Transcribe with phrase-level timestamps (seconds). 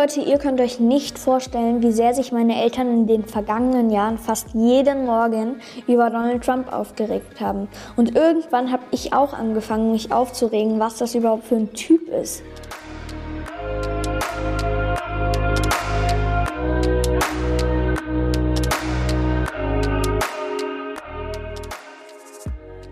[0.00, 4.16] Leute, ihr könnt euch nicht vorstellen, wie sehr sich meine Eltern in den vergangenen Jahren
[4.16, 5.56] fast jeden Morgen
[5.88, 7.66] über Donald Trump aufgeregt haben.
[7.96, 12.44] Und irgendwann habe ich auch angefangen, mich aufzuregen, was das überhaupt für ein Typ ist.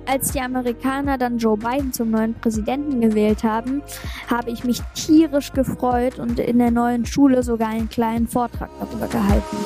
[0.08, 3.82] Als die Amerikaner dann Joe Biden zum neuen Präsidenten gewählt haben,
[4.30, 9.08] habe ich mich tierisch gefreut und in der neuen Schule sogar einen kleinen Vortrag darüber
[9.08, 9.56] gehalten.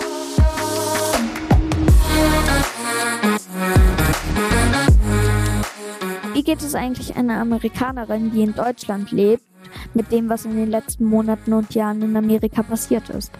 [6.32, 9.44] Wie geht es eigentlich einer Amerikanerin, die in Deutschland lebt,
[9.92, 13.30] mit dem, was in den letzten Monaten und Jahren in Amerika passiert ist?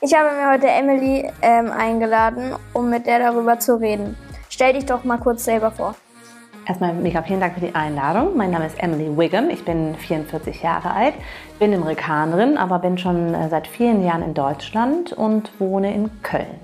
[0.00, 4.16] Ich habe mir heute Emily ähm, eingeladen, um mit der darüber zu reden.
[4.60, 5.94] Stell dich doch mal kurz selber vor.
[6.68, 8.36] Erstmal mega vielen Dank für die Einladung.
[8.36, 9.48] Mein Name ist Emily Wiggum.
[9.48, 11.14] Ich bin 44 Jahre alt,
[11.58, 16.60] bin Amerikanerin, aber bin schon äh, seit vielen Jahren in Deutschland und wohne in Köln.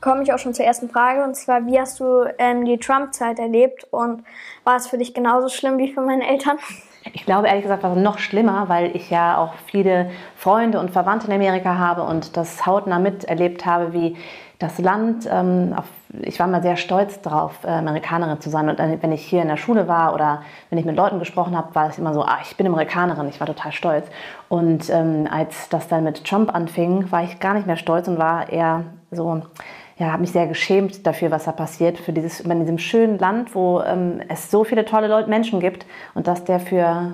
[0.00, 3.38] Komme ich auch schon zur ersten Frage und zwar, wie hast du ähm, die Trump-Zeit
[3.38, 4.24] erlebt und
[4.64, 6.58] war es für dich genauso schlimm wie für meine Eltern?
[7.14, 10.92] Ich glaube ehrlich gesagt war es noch schlimmer, weil ich ja auch viele Freunde und
[10.92, 14.16] Verwandte in Amerika habe und das hautnah miterlebt habe, wie
[14.62, 15.84] das Land, ähm, auf,
[16.20, 18.68] ich war mal sehr stolz darauf, äh, Amerikanerin zu sein.
[18.68, 21.74] Und wenn ich hier in der Schule war oder wenn ich mit Leuten gesprochen habe,
[21.74, 24.06] war es immer so, ah, ich bin Amerikanerin, ich war total stolz.
[24.48, 28.18] Und ähm, als das dann mit Trump anfing, war ich gar nicht mehr stolz und
[28.18, 29.42] war eher so,
[29.98, 33.54] ja, habe mich sehr geschämt dafür, was da passiert, für dieses, in diesem schönen Land,
[33.54, 37.12] wo ähm, es so viele tolle Leute, Menschen gibt und dass der für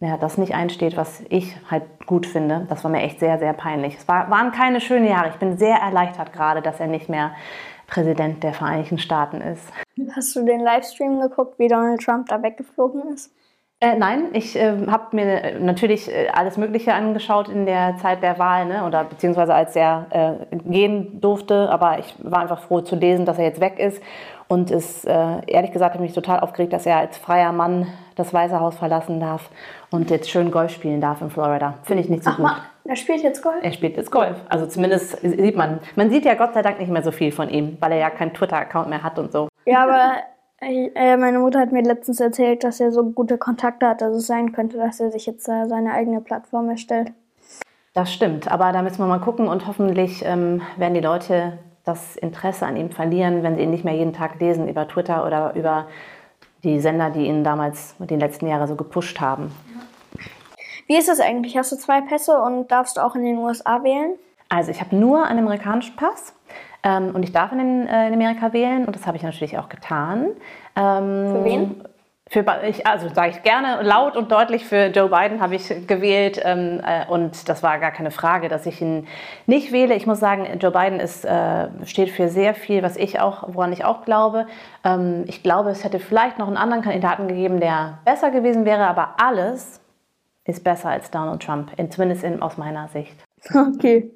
[0.00, 2.66] ja, das nicht einsteht, was ich halt gut finde.
[2.68, 3.96] Das war mir echt sehr, sehr peinlich.
[3.96, 5.28] Es war, waren keine schönen Jahre.
[5.28, 7.32] Ich bin sehr erleichtert gerade, dass er nicht mehr
[7.86, 9.72] Präsident der Vereinigten Staaten ist.
[10.16, 13.32] Hast du den Livestream geguckt, wie Donald Trump da weggeflogen ist?
[13.80, 18.38] Äh, nein, ich äh, habe mir natürlich äh, alles Mögliche angeschaut in der Zeit der
[18.38, 18.86] Wahl, ne?
[18.86, 20.06] oder beziehungsweise als er
[20.50, 21.68] äh, gehen durfte.
[21.70, 24.02] Aber ich war einfach froh zu lesen, dass er jetzt weg ist.
[24.54, 28.32] Und ist, äh, ehrlich gesagt, habe mich total aufgeregt, dass er als freier Mann das
[28.32, 29.50] Weiße Haus verlassen darf
[29.90, 31.74] und jetzt schön Golf spielen darf in Florida.
[31.82, 32.52] Finde ich nicht so Ach, gut.
[32.84, 33.56] er spielt jetzt Golf?
[33.60, 34.36] Er spielt jetzt Golf.
[34.48, 35.80] Also zumindest sieht man.
[35.96, 38.10] Man sieht ja Gott sei Dank nicht mehr so viel von ihm, weil er ja
[38.10, 39.48] keinen Twitter-Account mehr hat und so.
[39.66, 40.18] Ja, aber
[40.60, 44.28] äh, meine Mutter hat mir letztens erzählt, dass er so gute Kontakte hat, dass es
[44.28, 47.12] sein könnte, dass er sich jetzt äh, seine eigene Plattform erstellt.
[47.92, 52.16] Das stimmt, aber da müssen wir mal gucken und hoffentlich ähm, werden die Leute das
[52.16, 55.54] Interesse an ihm verlieren, wenn sie ihn nicht mehr jeden Tag lesen über Twitter oder
[55.54, 55.86] über
[56.62, 59.52] die Sender, die ihn damals die letzten Jahre so gepusht haben.
[60.86, 61.56] Wie ist das eigentlich?
[61.56, 64.14] Hast du zwei Pässe und darfst du auch in den USA wählen?
[64.48, 66.34] Also ich habe nur einen amerikanischen Pass
[66.82, 69.58] ähm, und ich darf in, den, äh, in, Amerika wählen und das habe ich natürlich
[69.58, 70.28] auch getan.
[70.76, 71.84] Ähm, Für wen?
[72.34, 76.40] Für, ich, also sage ich gerne laut und deutlich für Joe Biden habe ich gewählt
[76.42, 79.06] ähm, äh, und das war gar keine Frage, dass ich ihn
[79.46, 79.94] nicht wähle.
[79.94, 83.72] Ich muss sagen, Joe Biden ist, äh, steht für sehr viel, was ich auch, woran
[83.72, 84.48] ich auch glaube.
[84.82, 88.88] Ähm, ich glaube, es hätte vielleicht noch einen anderen Kandidaten gegeben, der besser gewesen wäre,
[88.88, 89.80] aber alles
[90.44, 93.14] ist besser als Donald Trump, zumindest in, aus meiner Sicht.
[93.54, 94.10] Okay.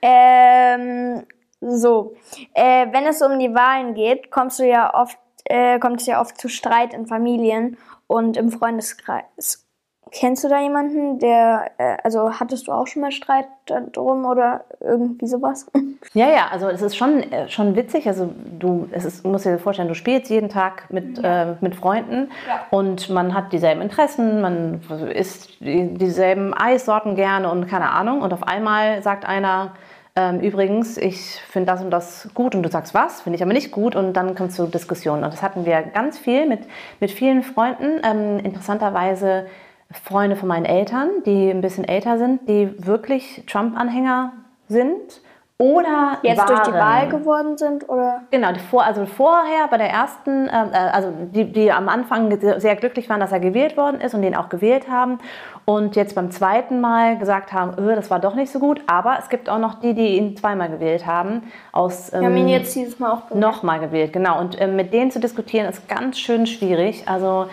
[0.00, 1.26] Ähm,
[1.60, 2.14] so,
[2.54, 6.20] äh, wenn es um die Wahlen geht, kommst du ja oft, äh, kommt es ja
[6.20, 7.76] oft zu Streit in Familien
[8.06, 9.64] und im Freundeskreis.
[10.10, 13.46] Kennst du da jemanden, der, äh, also hattest du auch schon mal Streit
[13.92, 15.66] drum oder irgendwie sowas?
[16.14, 18.06] Ja, ja, also es ist schon, äh, schon witzig.
[18.06, 21.50] Also du, es ist, musst dir vorstellen, du spielst jeden Tag mit, ja.
[21.50, 22.66] äh, mit Freunden ja.
[22.70, 24.80] und man hat dieselben Interessen, man
[25.12, 28.22] isst dieselben Eissorten gerne und keine Ahnung.
[28.22, 29.72] Und auf einmal sagt einer,
[30.18, 33.52] ähm, übrigens, ich finde das und das gut und du sagst was, finde ich aber
[33.52, 35.22] nicht gut und dann kommt es zu Diskussionen.
[35.22, 36.62] Und das hatten wir ganz viel mit,
[36.98, 38.00] mit vielen Freunden.
[38.02, 39.46] Ähm, interessanterweise
[39.92, 44.32] Freunde von meinen Eltern, die ein bisschen älter sind, die wirklich Trump-Anhänger
[44.66, 45.20] sind
[45.60, 46.46] oder jetzt waren.
[46.46, 48.22] durch die Wahl geworden sind oder?
[48.30, 52.76] Genau vor, also vorher bei der ersten äh, äh, also die, die am Anfang sehr
[52.76, 55.18] glücklich waren dass er gewählt worden ist und den auch gewählt haben
[55.64, 58.82] und jetzt beim zweiten Mal gesagt haben öh, das war doch nicht so gut.
[58.86, 62.36] Aber es gibt auch noch die die ihn zweimal gewählt haben aus ähm, wir haben
[62.36, 64.38] ihn jetzt dieses Mal auch nochmal gewählt genau.
[64.38, 67.08] Und äh, mit denen zu diskutieren ist ganz schön schwierig.
[67.08, 67.46] Also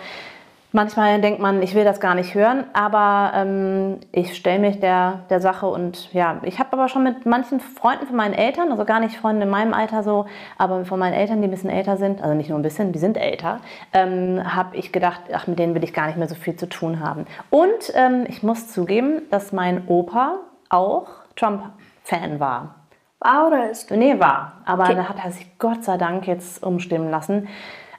[0.76, 5.20] Manchmal denkt man, ich will das gar nicht hören, aber ähm, ich stelle mich der,
[5.30, 8.84] der Sache und ja, ich habe aber schon mit manchen Freunden von meinen Eltern, also
[8.84, 10.26] gar nicht Freunde in meinem Alter so,
[10.58, 12.98] aber von meinen Eltern, die ein bisschen älter sind, also nicht nur ein bisschen, die
[12.98, 13.60] sind älter,
[13.94, 16.68] ähm, habe ich gedacht, ach, mit denen will ich gar nicht mehr so viel zu
[16.68, 17.24] tun haben.
[17.48, 21.06] Und ähm, ich muss zugeben, dass mein Opa auch
[21.36, 22.74] Trump-Fan war.
[23.18, 23.90] War oder ist?
[23.92, 24.60] Nee, war.
[24.66, 24.94] Aber okay.
[24.94, 27.48] da hat er sich Gott sei Dank jetzt umstimmen lassen.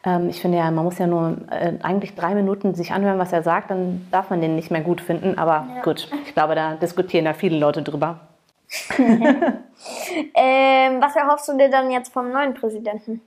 [0.06, 3.34] Ähm, ich finde ja, man muss ja nur äh, eigentlich drei Minuten sich anhören, was
[3.34, 5.38] er sagt, dann darf man den nicht mehr gut finden.
[5.38, 5.82] Aber ja.
[5.82, 8.20] gut, ich glaube, da diskutieren ja viele Leute drüber.
[8.98, 13.22] ähm, was erhoffst du dir dann jetzt vom neuen Präsidenten?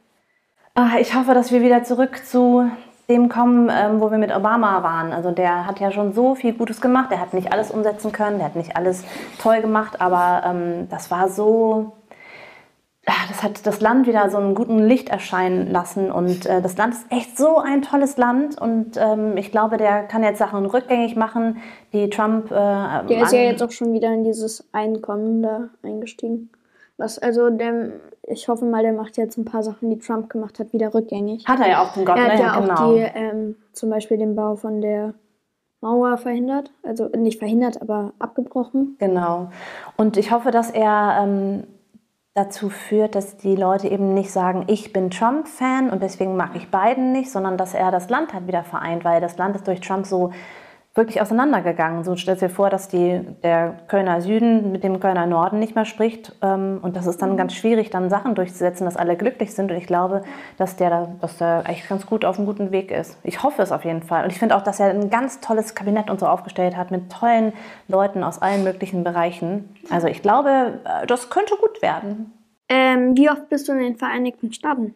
[0.74, 2.70] Ach, ich hoffe, dass wir wieder zurück zu
[3.08, 5.12] dem kommen, ähm, wo wir mit Obama waren.
[5.12, 7.10] Also der hat ja schon so viel Gutes gemacht.
[7.10, 9.04] Der hat nicht alles umsetzen können, der hat nicht alles
[9.38, 11.92] toll gemacht, aber ähm, das war so
[13.28, 16.10] das hat das Land wieder so einen guten Licht erscheinen lassen.
[16.10, 18.60] Und äh, das Land ist echt so ein tolles Land.
[18.60, 21.58] Und ähm, ich glaube, der kann jetzt Sachen rückgängig machen,
[21.92, 22.50] die Trump.
[22.50, 26.50] Äh, der ist ja jetzt auch schon wieder in dieses Einkommen da eingestiegen.
[26.98, 27.92] Was also der,
[28.26, 31.46] ich hoffe mal, der macht jetzt ein paar Sachen, die Trump gemacht hat, wieder rückgängig.
[31.46, 32.40] Hat er ja auch zum Gott, Er hat ne?
[32.40, 32.74] ja genau.
[32.74, 35.14] auch die, ähm, zum Beispiel den Bau von der
[35.80, 36.70] Mauer verhindert.
[36.82, 38.96] Also nicht verhindert, aber abgebrochen.
[38.98, 39.50] Genau.
[39.96, 41.64] Und ich hoffe, dass er ähm,
[42.34, 46.70] dazu führt, dass die Leute eben nicht sagen, ich bin Trump-Fan und deswegen mag ich
[46.70, 49.80] Biden nicht, sondern dass er das Land halt wieder vereint, weil das Land ist durch
[49.80, 50.30] Trump so
[50.94, 52.02] wirklich auseinandergegangen.
[52.02, 55.84] So stellt dir vor, dass die, der Kölner Süden mit dem Kölner Norden nicht mehr
[55.84, 56.34] spricht.
[56.42, 59.70] Ähm, und das ist dann ganz schwierig, dann Sachen durchzusetzen, dass alle glücklich sind.
[59.70, 60.22] Und ich glaube,
[60.56, 63.16] dass der, dass der echt ganz gut auf einem guten Weg ist.
[63.22, 64.24] Ich hoffe es auf jeden Fall.
[64.24, 67.10] Und ich finde auch, dass er ein ganz tolles Kabinett und so aufgestellt hat mit
[67.10, 67.52] tollen
[67.86, 69.68] Leuten aus allen möglichen Bereichen.
[69.90, 72.32] Also ich glaube, äh, das könnte gut werden.
[72.68, 74.94] Ähm, wie oft bist du in den Vereinigten Staaten?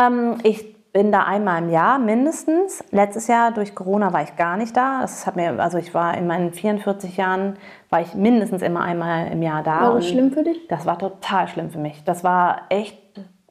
[0.00, 2.84] Ähm, ich bin da einmal im Jahr mindestens.
[2.90, 5.00] Letztes Jahr durch Corona war ich gar nicht da.
[5.00, 7.56] Das hat mir, also ich war in meinen 44 Jahren,
[7.88, 9.80] war ich mindestens immer einmal im Jahr da.
[9.80, 10.68] War das schlimm für dich?
[10.68, 12.04] Das war total schlimm für mich.
[12.04, 12.98] Das war echt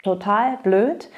[0.03, 1.09] total blöd.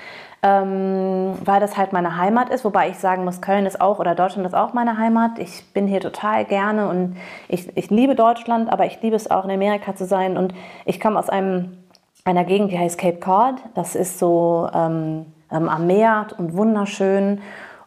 [0.45, 4.13] Ähm, weil das halt meine Heimat ist, wobei ich sagen muss, Köln ist auch oder
[4.13, 5.39] Deutschland ist auch meine Heimat.
[5.39, 7.15] Ich bin hier total gerne und
[7.47, 10.53] ich, ich liebe Deutschland, aber ich liebe es auch in Amerika zu sein und
[10.83, 11.77] ich komme aus einem,
[12.25, 13.55] einer Gegend, die heißt Cape Cod.
[13.73, 17.41] Das ist so ähm, ähm, am Meer und wunderschön.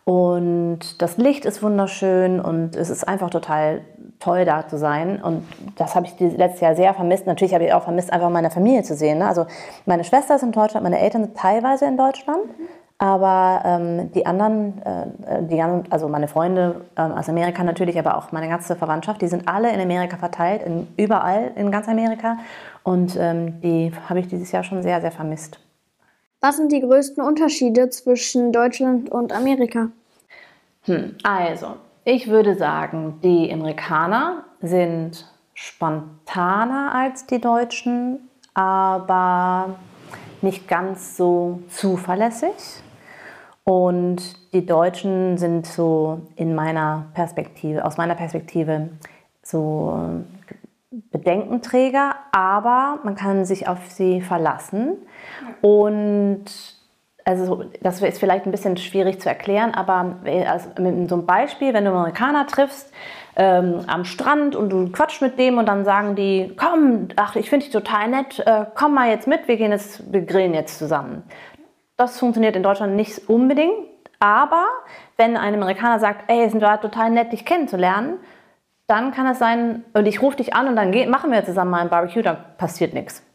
[0.04, 3.80] Und das Licht ist wunderschön und es ist einfach total
[4.20, 5.20] toll, da zu sein.
[5.20, 5.42] Und
[5.76, 7.26] das habe ich letztes Jahr sehr vermisst.
[7.26, 9.18] Natürlich habe ich auch vermisst, einfach meine Familie zu sehen.
[9.18, 9.26] Ne?
[9.26, 9.46] Also
[9.84, 12.44] meine Schwester ist in Deutschland, meine Eltern sind teilweise in Deutschland.
[12.98, 15.60] Aber ähm, die anderen, äh, die,
[15.90, 19.70] also meine Freunde äh, aus Amerika natürlich, aber auch meine ganze Verwandtschaft, die sind alle
[19.70, 22.38] in Amerika verteilt, in, überall in ganz Amerika.
[22.84, 25.58] Und ähm, die habe ich dieses Jahr schon sehr, sehr vermisst.
[26.46, 29.88] Was sind die größten Unterschiede zwischen Deutschland und Amerika?
[30.82, 39.74] Hm, also, ich würde sagen, die Amerikaner sind spontaner als die Deutschen, aber
[40.40, 42.54] nicht ganz so zuverlässig.
[43.64, 48.90] Und die Deutschen sind so in meiner Perspektive, aus meiner Perspektive,
[49.42, 49.98] so
[51.10, 54.98] Bedenkenträger, aber man kann sich auf sie verlassen.
[55.60, 56.44] Und
[57.24, 60.16] also das ist vielleicht ein bisschen schwierig zu erklären, aber
[60.46, 62.92] also mit so einem Beispiel, wenn du Amerikaner triffst
[63.34, 67.50] ähm, am Strand und du quatschst mit dem und dann sagen die, komm, ach, ich
[67.50, 70.78] finde dich total nett, äh, komm mal jetzt mit, wir gehen jetzt, wir grillen jetzt
[70.78, 71.24] zusammen.
[71.96, 73.74] Das funktioniert in Deutschland nicht unbedingt,
[74.20, 74.64] aber
[75.16, 78.18] wenn ein Amerikaner sagt, ey, es war total nett, dich kennenzulernen,
[78.86, 81.80] dann kann es sein, und ich rufe dich an und dann machen wir zusammen mal
[81.80, 83.26] ein Barbecue, dann passiert nichts.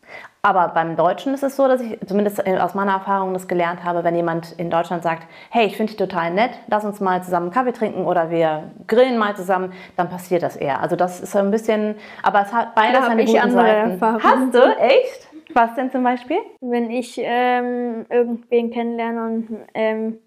[0.43, 4.03] Aber beim Deutschen ist es so, dass ich zumindest aus meiner Erfahrung das gelernt habe,
[4.03, 7.51] wenn jemand in Deutschland sagt, hey, ich finde dich total nett, lass uns mal zusammen
[7.51, 10.81] Kaffee trinken oder wir grillen mal zusammen, dann passiert das eher.
[10.81, 13.91] Also das ist so ein bisschen, aber es hat beides seine guten Seiten.
[13.91, 14.23] Erfahrung.
[14.23, 14.77] Hast du?
[14.79, 15.27] Echt?
[15.53, 16.37] Was denn zum Beispiel?
[16.61, 20.17] Wenn ich ähm, irgendwen kennenlerne und ähm,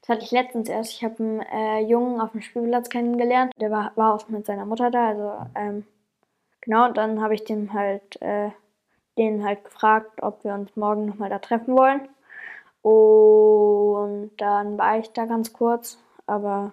[0.00, 0.92] das hatte ich letztens erst.
[0.92, 3.52] Ich habe einen äh, Jungen auf dem Spielplatz kennengelernt.
[3.60, 5.08] Der war, war auch mit seiner Mutter da.
[5.08, 5.84] Also, ähm,
[6.62, 8.50] genau, und dann habe ich den halt, äh,
[9.18, 12.08] den halt gefragt, ob wir uns morgen nochmal da treffen wollen.
[12.82, 16.72] Und dann war ich da ganz kurz, aber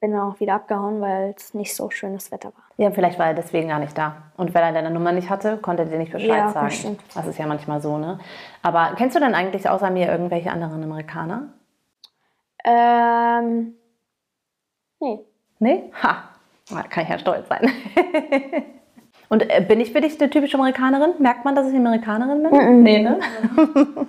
[0.00, 2.64] bin dann auch wieder abgehauen, weil es nicht so schönes Wetter war.
[2.76, 4.30] Ja, vielleicht war er deswegen gar nicht da.
[4.36, 6.66] Und weil er deine Nummer nicht hatte, konnte er dir nicht Bescheid ja, sagen.
[6.66, 7.00] Bestimmt.
[7.14, 8.20] Das ist ja manchmal so, ne?
[8.62, 11.48] Aber kennst du denn eigentlich außer mir irgendwelche anderen Amerikaner?
[12.64, 13.74] Ähm,
[15.00, 15.18] nee.
[15.58, 15.90] Nee?
[16.02, 16.28] Ha,
[16.70, 17.72] da kann ich ja stolz sein.
[19.28, 21.12] Und äh, bin ich für dich eine typische Amerikanerin?
[21.18, 22.50] Merkt man, dass ich Amerikanerin bin?
[22.50, 22.82] Mm -mm.
[22.82, 23.20] Nee, ne?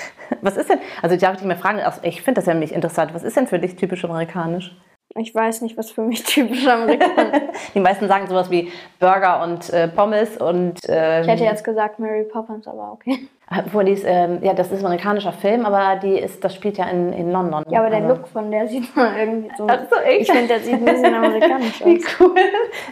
[0.40, 2.72] Was ist denn, also darf ich dich mal fragen, also ich finde das ja nämlich
[2.72, 4.76] interessant, was ist denn für dich typisch amerikanisch?
[5.14, 7.74] Ich weiß nicht, was für mich typisch amerikanisch ist.
[7.74, 10.80] Die meisten sagen sowas wie Burger und äh, Pommes und.
[10.88, 13.28] Ähm, ich hätte jetzt gesagt Mary Poppins, aber okay.
[13.72, 16.78] Wo die ist, ähm, ja, das ist ein amerikanischer Film, aber die ist, das spielt
[16.78, 17.64] ja in, in London.
[17.68, 18.14] Ja, aber der also.
[18.14, 19.66] Look von der sieht man irgendwie so.
[19.68, 21.86] Ach so ich finde, der sieht ein bisschen amerikanisch aus.
[21.86, 22.34] Wie cool.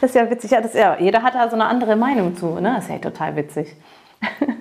[0.00, 0.52] Das ist ja witzig.
[0.52, 2.46] Ja, das, ja, jeder hat da so eine andere Meinung zu.
[2.60, 2.74] Ne?
[2.76, 3.74] Das ist ja total witzig.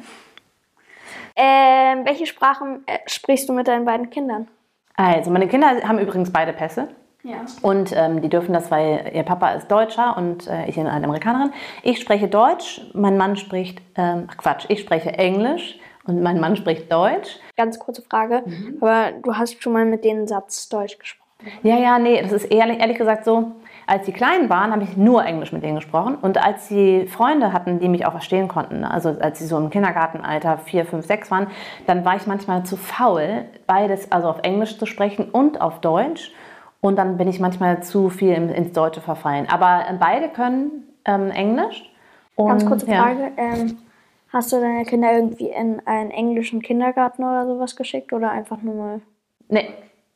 [1.36, 4.48] Ähm, welche Sprachen äh, sprichst du mit deinen beiden Kindern?
[4.96, 6.90] Also, meine Kinder haben übrigens beide Pässe.
[7.24, 7.46] Ja.
[7.62, 11.06] Und ähm, die dürfen das, weil ihr Papa ist Deutscher und äh, ich bin eine
[11.06, 11.54] Amerikanerin.
[11.82, 16.58] Ich spreche Deutsch, mein Mann spricht, ähm, ach Quatsch, ich spreche Englisch und mein Mann
[16.58, 17.40] spricht Deutsch.
[17.56, 18.44] Ganz kurze Frage,
[18.82, 21.24] aber du hast schon mal mit denen Satz Deutsch gesprochen.
[21.62, 23.52] Ja, ja, nee, das ist ehrlich, ehrlich gesagt so,
[23.86, 26.16] als die Kleinen waren, habe ich nur Englisch mit denen gesprochen.
[26.16, 29.58] Und als sie Freunde hatten, die mich auch verstehen konnten, ne, also als sie so
[29.58, 31.48] im Kindergartenalter 4, 5, 6 waren,
[31.86, 36.32] dann war ich manchmal zu faul, beides, also auf Englisch zu sprechen und auf Deutsch.
[36.84, 39.48] Und dann bin ich manchmal zu viel ins Deutsche verfallen.
[39.48, 41.90] Aber äh, beide können ähm, Englisch.
[42.36, 43.04] Und, Ganz kurze ja.
[43.04, 43.78] Frage, ähm,
[44.28, 48.76] hast du deine Kinder irgendwie in einen englischen Kindergarten oder sowas geschickt oder einfach nur
[48.76, 49.02] mal?
[49.48, 49.70] Nee,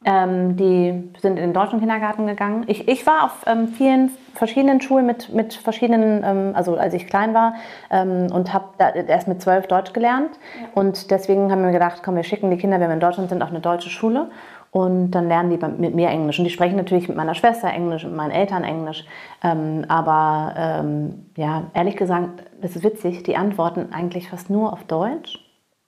[0.04, 2.66] ähm, die sind in den deutschen Kindergarten gegangen.
[2.68, 7.08] Ich, ich war auf ähm, vielen verschiedenen Schulen mit, mit verschiedenen, ähm, also als ich
[7.08, 7.56] klein war
[7.92, 8.66] ähm, und habe
[9.08, 10.32] erst mit zwölf Deutsch gelernt.
[10.76, 13.42] Und deswegen haben wir gedacht, komm, wir schicken die Kinder, wenn wir in Deutschland sind,
[13.42, 14.30] auf eine deutsche Schule.
[14.78, 16.38] Und dann lernen die mit mir Englisch.
[16.38, 19.06] Und die sprechen natürlich mit meiner Schwester Englisch, mit meinen Eltern Englisch.
[19.44, 24.84] Ähm, aber ähm, ja, ehrlich gesagt, das ist witzig, die antworten eigentlich fast nur auf
[24.84, 25.40] Deutsch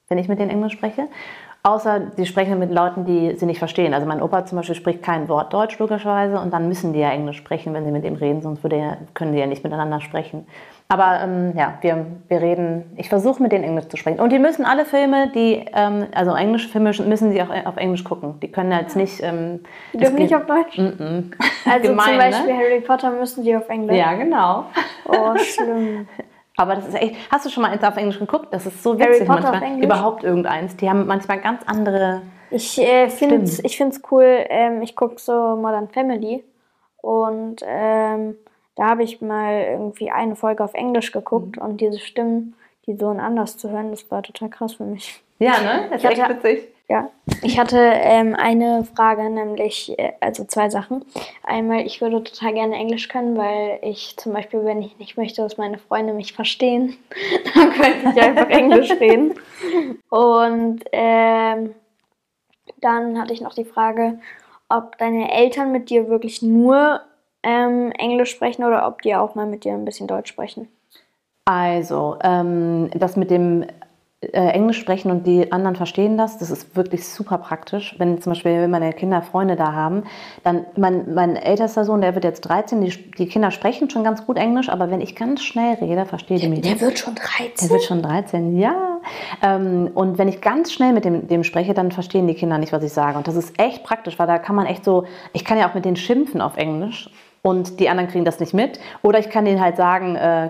[0.10, 1.08] wenn ich mit denen Englisch spreche.
[1.62, 3.94] Außer sie sprechen mit Leuten, die sie nicht verstehen.
[3.94, 7.12] Also mein Opa zum Beispiel spricht kein Wort Deutsch logischerweise und dann müssen die ja
[7.12, 10.48] Englisch sprechen, wenn sie mit ihm reden, sonst er, können die ja nicht miteinander sprechen.
[10.88, 14.22] Aber ähm, ja, wir, wir reden, ich versuche mit denen Englisch zu sprechen.
[14.22, 18.06] Und die müssen alle Filme, die, ähm, also englische Filme, müssen sie auch auf Englisch
[18.06, 18.40] gucken.
[18.40, 19.22] Die können jetzt nicht...
[19.22, 19.60] Ähm,
[19.94, 20.80] Die dürfen nicht auf Deutsch?
[20.80, 21.34] Mm-mm.
[21.70, 22.58] Also Gemein, zum Beispiel ne?
[22.58, 23.98] Harry Potter müssen die auf Englisch.
[23.98, 24.66] Ja, genau.
[25.06, 26.08] Oh, schlimm.
[26.60, 27.16] Aber das ist echt.
[27.32, 28.48] Hast du schon mal eins auf Englisch geguckt?
[28.52, 29.64] Das ist so witzig Potter auf manchmal.
[29.64, 29.86] Englisch?
[29.86, 30.76] Überhaupt irgendeins.
[30.76, 32.22] Die haben manchmal ganz andere.
[32.52, 36.44] Ich äh, finde find's cool, ähm, ich gucke so Modern Family
[36.98, 38.36] und ähm,
[38.76, 41.62] da habe ich mal irgendwie eine Folge auf Englisch geguckt Mhm.
[41.64, 42.56] und diese Stimmen,
[42.88, 45.22] die so anders zu hören, das war total krass für mich.
[45.38, 45.90] Ja, ne?
[45.92, 46.68] Das Ich hatte- witzig.
[46.90, 47.12] Ja,
[47.44, 51.06] ich hatte ähm, eine Frage, nämlich, äh, also zwei Sachen.
[51.44, 55.44] Einmal, ich würde total gerne Englisch können, weil ich zum Beispiel, wenn ich nicht möchte,
[55.44, 56.98] dass meine Freunde mich verstehen,
[57.54, 59.36] dann könnte ich einfach Englisch reden.
[60.10, 61.76] Und ähm,
[62.82, 64.20] dann hatte ich noch die Frage,
[64.68, 67.02] ob deine Eltern mit dir wirklich nur
[67.44, 70.68] ähm, Englisch sprechen oder ob die auch mal mit dir ein bisschen Deutsch sprechen.
[71.46, 73.68] Also, ähm, das mit dem
[74.22, 77.96] äh, Englisch sprechen und die anderen verstehen das, das ist wirklich super praktisch.
[78.00, 80.04] Wenn zum Beispiel meine Kinder Freunde da haben,
[80.44, 84.26] dann mein, mein ältester Sohn, der wird jetzt 13, die, die Kinder sprechen schon ganz
[84.26, 86.82] gut Englisch, aber wenn ich ganz schnell rede, verstehe die mich nicht.
[86.82, 87.70] wird schon Der 13.
[87.70, 89.00] wird schon 13, ja.
[89.42, 92.74] Ähm, und wenn ich ganz schnell mit dem, dem spreche, dann verstehen die Kinder nicht,
[92.74, 93.18] was ich sage.
[93.18, 95.76] Und das ist echt praktisch, weil da kann man echt so, ich kann ja auch
[95.76, 97.10] mit denen schimpfen auf Englisch
[97.42, 98.82] und die anderen kriegen das nicht mit.
[99.02, 100.50] Oder ich kann denen halt sagen, äh,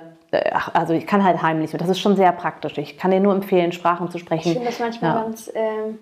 [0.73, 1.73] also ich kann halt heimlich.
[1.73, 2.77] Und das ist schon sehr praktisch.
[2.77, 4.49] Ich kann denen nur empfehlen, Sprachen zu sprechen.
[4.49, 5.23] Ich finde das manchmal Ja.
[5.23, 5.99] ganz ähm,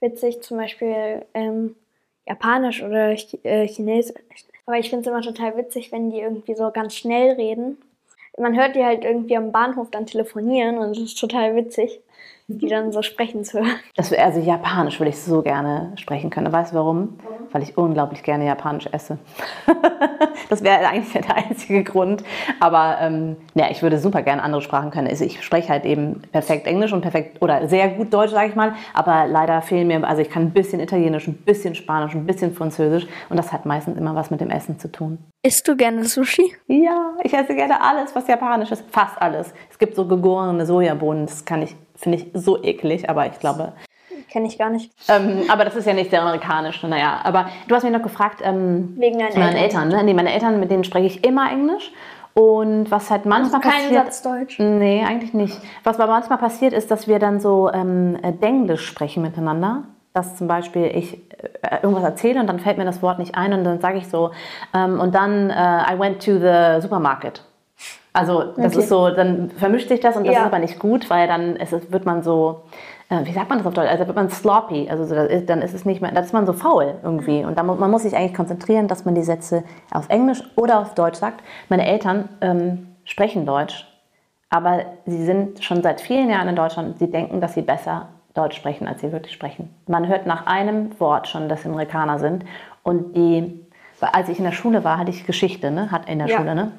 [0.00, 1.76] witzig, zum Beispiel ähm,
[2.26, 4.16] Japanisch oder Ch äh, Chinesisch.
[4.66, 7.78] Aber ich finde es immer total witzig, wenn die irgendwie so ganz schnell reden.
[8.38, 12.00] Man hört die halt irgendwie am Bahnhof dann telefonieren und es ist total witzig,
[12.48, 13.80] die dann so sprechen zu hören.
[13.96, 16.52] Das, also Japanisch würde ich so gerne sprechen können.
[16.52, 17.18] Weißt du warum?
[17.50, 19.18] Weil ich unglaublich gerne Japanisch esse.
[20.48, 22.24] das wäre eigentlich der einzige Grund.
[22.60, 25.08] Aber ähm, ja, ich würde super gerne andere Sprachen können.
[25.08, 28.54] Also ich spreche halt eben perfekt Englisch und perfekt oder sehr gut Deutsch, sage ich
[28.54, 28.74] mal.
[28.94, 32.54] Aber leider fehlen mir, also ich kann ein bisschen Italienisch, ein bisschen Spanisch, ein bisschen
[32.54, 33.06] Französisch.
[33.28, 35.18] Und das hat meistens immer was mit dem Essen zu tun.
[35.44, 36.54] Isst du gerne Sushi?
[36.68, 38.84] Ja, ich esse gerne alles, was japanisch ist.
[38.90, 39.52] Fast alles.
[39.70, 43.72] Es gibt so gegorene Sojabohnen, das kann ich, finde ich so eklig, aber ich glaube,
[44.30, 44.90] Kenne ich gar nicht.
[45.08, 46.82] ähm, aber das ist ja nicht sehr amerikanisch.
[46.84, 49.82] Naja, aber du hast mich noch gefragt, ähm, Wegen deinen meinen Eltern.
[49.84, 49.88] Eltern.
[49.88, 50.04] ne?
[50.04, 51.92] Nee, meine Eltern, mit denen spreche ich immer Englisch.
[52.34, 54.06] Und was halt manchmal Kein passiert.
[54.06, 54.58] Satz Deutsch.
[54.58, 55.58] Nee, eigentlich nicht.
[55.84, 59.82] Was aber manchmal passiert, ist, dass wir dann so ähm, äh, Denglisch sprechen miteinander.
[60.14, 61.14] Dass zum Beispiel ich
[61.62, 64.08] äh, irgendwas erzähle und dann fällt mir das Wort nicht ein und dann sage ich
[64.08, 64.30] so,
[64.74, 67.42] ähm, und dann äh, I went to the supermarket.
[68.14, 68.78] Also das Okay.
[68.80, 70.40] ist so, dann vermischt sich das und das Ja.
[70.42, 72.62] ist aber nicht gut, weil dann ist es, wird man so,
[73.08, 73.88] äh, wie sagt man das auf Deutsch?
[73.88, 76.34] Also wird man sloppy, also so, das ist, dann ist es nicht mehr, dann ist
[76.34, 77.42] man so faul irgendwie.
[77.44, 80.94] Und dann, man muss sich eigentlich konzentrieren, dass man die Sätze auf Englisch oder auf
[80.94, 81.42] Deutsch sagt.
[81.70, 83.86] Meine Eltern ähm, sprechen Deutsch,
[84.50, 86.98] aber sie sind schon seit vielen Jahren in Deutschland.
[86.98, 89.74] Sie denken, dass sie besser Deutsch sprechen, als sie wirklich sprechen.
[89.86, 92.44] Man hört nach einem Wort schon, dass sie Amerikaner sind.
[92.82, 93.64] Und die,
[94.00, 95.90] als ich in der Schule war, hatte ich Geschichte, ne?
[95.90, 96.36] Hat in der Ja.
[96.36, 96.72] Schule, ne?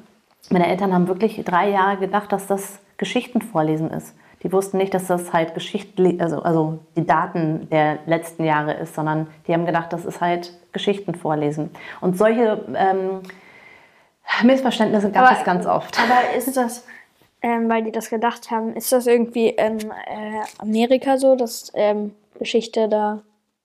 [0.49, 4.15] Meine Eltern haben wirklich drei Jahre gedacht, dass das Geschichten vorlesen ist.
[4.43, 8.93] Die wussten nicht, dass das halt Geschichten, also, also die Daten der letzten Jahre ist,
[8.93, 11.69] sondern die haben gedacht, das ist halt Geschichten vorlesen.
[12.01, 13.21] Und solche ähm,
[14.43, 15.97] Missverständnisse gab Aber- es ganz oft.
[15.97, 16.85] Aber ist das,
[17.41, 22.13] ähm, weil die das gedacht haben, ist das irgendwie in äh, Amerika so, dass ähm,
[22.37, 23.21] Geschichte da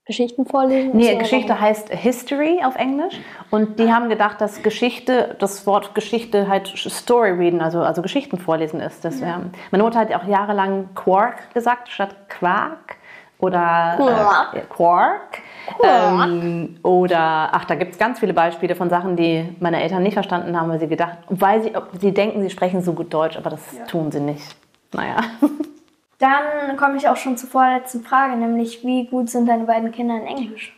[0.08, 0.92] Geschichten vorlesen?
[0.94, 3.20] Nee, Geschichte heißt History auf Englisch.
[3.50, 8.38] Und die haben gedacht, dass Geschichte, das Wort Geschichte halt Story reading, also, also Geschichten
[8.38, 9.04] vorlesen ist.
[9.04, 12.96] Das wär, meine Mutter hat ja auch jahrelang Quark gesagt statt Quark.
[13.38, 14.54] Oder Quark.
[14.54, 15.38] Äh, Quark.
[15.84, 20.14] Ähm, oder, ach, da gibt es ganz viele Beispiele von Sachen, die meine Eltern nicht
[20.14, 23.50] verstanden haben, weil sie gedacht, weil sie, sie denken, sie sprechen so gut Deutsch, aber
[23.50, 24.56] das tun sie nicht.
[24.94, 25.18] Naja.
[26.18, 30.16] Dann komme ich auch schon zur vorletzten Frage, nämlich wie gut sind deine beiden Kinder
[30.16, 30.76] in Englisch?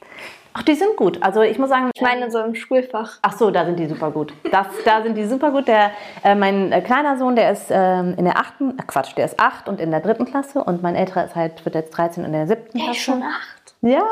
[0.52, 1.22] Ach, die sind gut.
[1.22, 3.18] Also ich muss sagen, Ich meine so im Schulfach.
[3.22, 4.34] Ach so, da sind die super gut.
[4.50, 5.68] Das, da sind die super gut.
[5.68, 5.92] Der,
[6.24, 9.38] äh, mein äh, kleiner Sohn, der ist ähm, in der achten, äh, Quatsch, der ist
[9.38, 12.30] acht und in der dritten Klasse und mein älterer ist halt, wird jetzt 13 und
[12.30, 12.98] in der siebten Der Klasse.
[12.98, 13.74] ist schon acht.
[13.82, 14.02] Ja.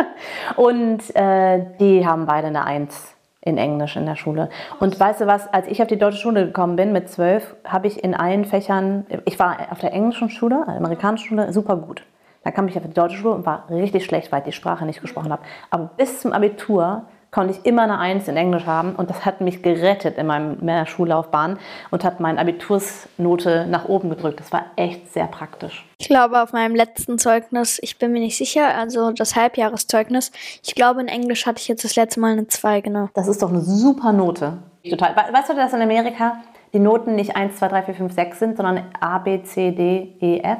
[0.56, 3.11] und äh, die haben beide eine Eins
[3.42, 4.48] in Englisch in der Schule.
[4.80, 7.88] Und weißt du was, als ich auf die deutsche Schule gekommen bin mit zwölf, habe
[7.88, 12.02] ich in allen Fächern, ich war auf der englischen Schule, amerikanischen Schule, super gut.
[12.44, 14.86] Dann kam ich auf die deutsche Schule und war richtig schlecht, weil ich die Sprache
[14.86, 15.42] nicht gesprochen habe.
[15.70, 17.02] Aber bis zum Abitur
[17.32, 20.58] konnte ich immer eine Eins in Englisch haben und das hat mich gerettet in meinem-
[20.60, 21.58] meiner Schullaufbahn
[21.90, 24.38] und hat meine Abitursnote nach oben gedrückt.
[24.40, 25.84] Das war echt sehr praktisch.
[25.98, 30.30] Ich glaube, auf meinem letzten Zeugnis, ich bin mir nicht sicher, also das Halbjahreszeugnis,
[30.62, 33.08] ich glaube, in Englisch hatte ich jetzt das letzte Mal eine 2, genau.
[33.14, 34.58] Das ist doch eine super Note.
[34.88, 35.16] Total.
[35.16, 36.36] We- Weißt du, dass in Amerika
[36.74, 40.16] die Noten nicht 1, 2, 3, 4, 5, 6 sind, sondern A, B, C, D,
[40.20, 40.58] E, F?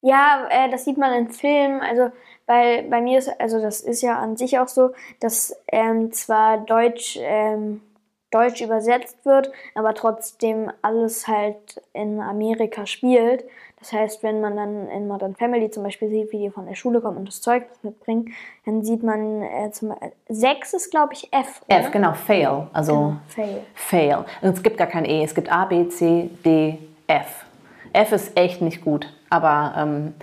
[0.00, 1.80] Ja, äh, das sieht man in Filmen.
[1.80, 2.10] Also
[2.46, 4.90] bei, bei mir ist, also das ist ja an sich auch so,
[5.20, 7.82] dass ähm, zwar Deutsch, ähm,
[8.30, 13.44] Deutsch übersetzt wird, aber trotzdem alles halt in Amerika spielt.
[13.78, 16.74] Das heißt, wenn man dann in Modern Family zum Beispiel sieht, wie die von der
[16.74, 18.34] Schule kommen und das Zeugnis mitbringen,
[18.66, 21.62] dann sieht man äh, zum Beispiel, 6 ist glaube ich F.
[21.68, 21.80] Oder?
[21.80, 22.66] F, genau, fail.
[22.72, 23.62] Also Fail.
[23.74, 24.24] fail.
[24.42, 27.44] Und es gibt gar kein E, es gibt A, B, C, D, F.
[27.92, 30.14] F ist echt nicht gut, aber ähm,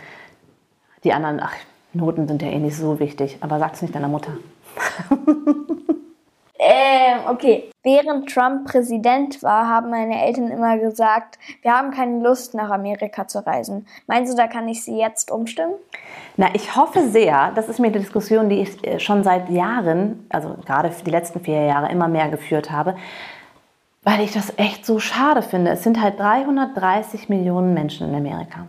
[1.03, 1.53] die anderen, ach,
[1.95, 3.37] Noten sind ja eh nicht so wichtig.
[3.41, 4.33] Aber sag's nicht deiner Mutter.
[6.57, 7.69] Ähm, okay.
[7.83, 13.27] Während Trump Präsident war, haben meine Eltern immer gesagt, wir haben keine Lust, nach Amerika
[13.27, 13.85] zu reisen.
[14.07, 15.73] Meinst du, da kann ich sie jetzt umstimmen?
[16.37, 20.25] Na, ich hoffe sehr, das ist mir die Diskussion, die ich äh, schon seit Jahren,
[20.29, 22.95] also gerade für die letzten vier Jahre, immer mehr geführt habe,
[24.05, 25.71] weil ich das echt so schade finde.
[25.71, 28.67] Es sind halt 330 Millionen Menschen in Amerika.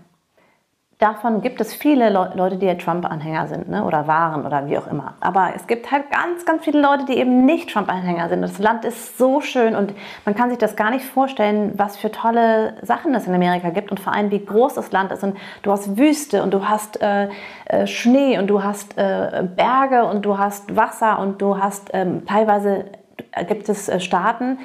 [0.99, 3.85] Davon gibt es viele Leu Leute, die ja Trump-Anhänger sind ne?
[3.85, 5.13] oder waren oder wie auch immer.
[5.21, 8.41] Aber es gibt halt ganz, ganz viele Leute, die eben nicht Trump-Anhänger sind.
[8.41, 9.93] Das Land ist so schön und
[10.25, 13.91] man kann sich das gar nicht vorstellen, was für tolle Sachen es in Amerika gibt
[13.91, 15.23] und vor allem, wie groß das Land ist.
[15.23, 17.29] Und du hast Wüste und du hast äh,
[17.67, 22.25] äh, Schnee und du hast äh, Berge und du hast Wasser und du hast ähm,
[22.25, 22.87] teilweise
[23.33, 24.57] äh, gibt es äh, Staaten,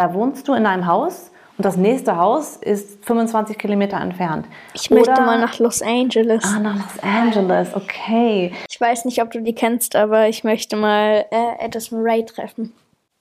[0.00, 4.46] da wohnst du in einem Haus und das nächste Haus ist 25 Kilometer entfernt.
[4.72, 6.42] Ich möchte Oder- mal nach Los Angeles.
[6.42, 8.52] Ah, nach Los Angeles, okay.
[8.70, 12.72] Ich weiß nicht, ob du die kennst, aber ich möchte mal äh, Addison Ray treffen.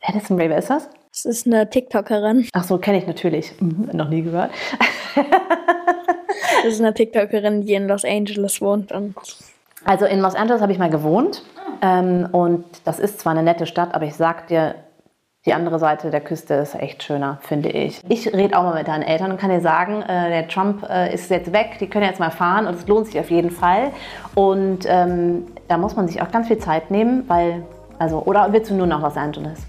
[0.02, 0.88] Addison Ray, wer ist das?
[1.12, 2.48] Das ist eine TikTokerin.
[2.54, 3.52] Ach so, kenne ich natürlich.
[3.60, 4.52] Mhm, noch nie gehört.
[6.64, 8.94] Das ist eine TikTokerin, die in Los Angeles wohnt.
[8.94, 9.16] Und
[9.84, 11.44] Also in Los Angeles habe ich mal gewohnt.
[11.82, 14.76] Ähm, und das ist zwar eine nette Stadt, aber ich sag dir,
[15.50, 18.04] die andere Seite der Küste ist echt schöner, finde ich.
[18.08, 21.12] Ich rede auch mal mit deinen Eltern und kann dir sagen, äh, der Trump äh,
[21.12, 23.90] ist jetzt weg, die können jetzt mal fahren und es lohnt sich auf jeden Fall.
[24.36, 27.64] Und ähm, da muss man sich auch ganz viel Zeit nehmen, weil,
[27.98, 29.66] also, oder willst du nur nach Los Angeles?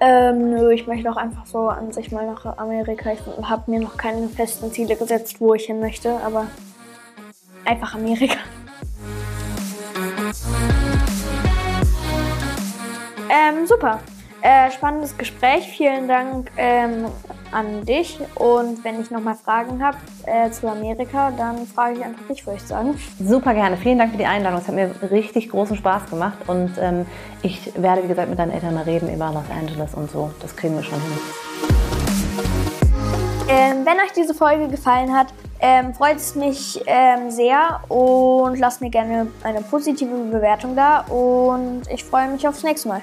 [0.00, 3.12] Ähm, nö, ich möchte auch einfach so an sich mal nach Amerika.
[3.12, 6.48] Ich habe mir noch keine festen Ziele gesetzt, wo ich hin möchte, aber
[7.64, 8.38] einfach Amerika.
[13.30, 14.00] Ähm, super.
[14.40, 15.68] Äh, spannendes Gespräch.
[15.76, 17.06] Vielen Dank ähm,
[17.50, 18.18] an dich.
[18.36, 19.96] Und wenn ich nochmal Fragen habe
[20.26, 22.98] äh, zu Amerika, dann frage ich einfach dich, würde ich sagen.
[23.18, 23.76] Super gerne.
[23.76, 24.60] Vielen Dank für die Einladung.
[24.60, 26.38] Es hat mir richtig großen Spaß gemacht.
[26.46, 27.04] Und ähm,
[27.42, 30.30] ich werde, wie gesagt, mit deinen Eltern mal reden über Los Angeles und so.
[30.40, 31.18] Das kriegen wir schon hin.
[33.50, 35.28] Ähm, wenn euch diese Folge gefallen hat,
[35.60, 41.82] ähm, freut es mich ähm, sehr und lasst mir gerne eine positive Bewertung da und
[41.90, 43.02] ich freue mich aufs nächste Mal.